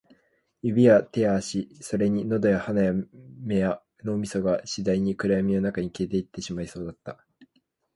[0.63, 2.93] 指や手や足、それに喉や鼻や
[3.39, 7.23] 目や脳みそが、次第に暗闇の中に消えてしまいそうだった